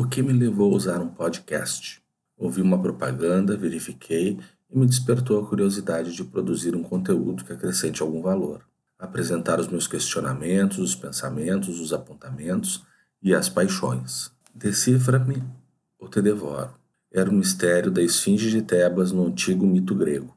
[0.00, 2.00] O que me levou a usar um podcast?
[2.36, 4.38] Ouvi uma propaganda, verifiquei
[4.70, 8.64] e me despertou a curiosidade de produzir um conteúdo que acrescente algum valor.
[8.96, 12.84] Apresentar os meus questionamentos, os pensamentos, os apontamentos
[13.20, 14.30] e as paixões.
[14.54, 15.42] Decifra-me
[15.98, 16.70] ou te devoro.
[17.12, 20.32] Era o mistério da esfinge de Tebas no antigo mito grego.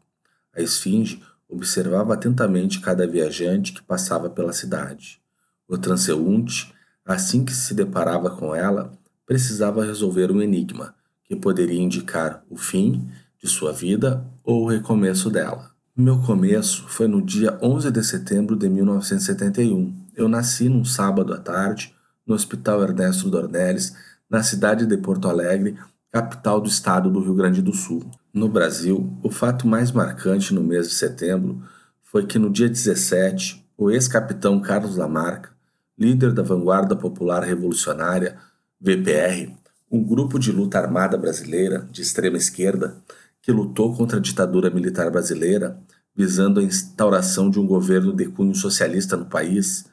[0.55, 5.21] A esfinge observava atentamente cada viajante que passava pela cidade.
[5.67, 6.73] O transeunte,
[7.05, 8.99] assim que se deparava com ela,
[9.31, 10.93] precisava resolver um enigma
[11.23, 13.07] que poderia indicar o fim
[13.41, 15.71] de sua vida ou o recomeço dela.
[15.95, 19.95] Meu começo foi no dia 11 de setembro de 1971.
[20.17, 21.95] Eu nasci num sábado à tarde
[22.27, 23.95] no Hospital Ernesto Dornelles,
[24.29, 25.77] na cidade de Porto Alegre,
[26.11, 28.03] capital do estado do Rio Grande do Sul.
[28.33, 31.63] No Brasil, o fato mais marcante no mês de setembro
[32.03, 35.51] foi que no dia 17, o ex-capitão Carlos Lamarca,
[35.97, 38.37] líder da Vanguarda Popular Revolucionária,
[38.83, 39.53] VPR,
[39.91, 42.97] um grupo de luta armada brasileira de extrema esquerda
[43.39, 45.79] que lutou contra a ditadura militar brasileira,
[46.15, 49.85] visando a instauração de um governo de cunho socialista no país,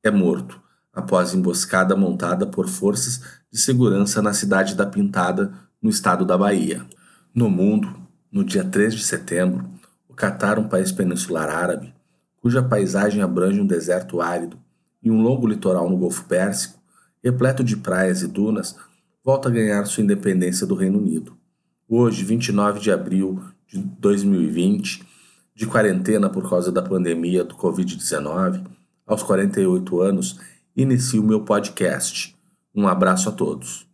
[0.00, 0.62] é morto
[0.92, 6.86] após emboscada montada por forças de segurança na cidade da Pintada, no estado da Bahia.
[7.34, 7.92] No mundo,
[8.30, 9.68] no dia 3 de setembro,
[10.08, 11.92] o Catar, um país peninsular árabe,
[12.40, 14.56] cuja paisagem abrange um deserto árido
[15.02, 16.76] e um longo litoral no Golfo Pérsico,
[17.26, 18.76] repleto de praias e dunas,
[19.24, 21.36] volta a ganhar sua independência do Reino Unido.
[21.88, 25.04] Hoje, 29 de abril de 2020,
[25.52, 28.64] de quarentena por causa da pandemia do Covid-19,
[29.04, 30.38] aos 48 anos,
[30.76, 32.36] inicio meu podcast.
[32.72, 33.88] Um abraço a todos.